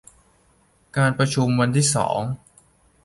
[0.97, 2.19] การประชุมวันที่สอง